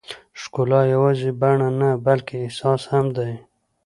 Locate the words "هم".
2.91-3.05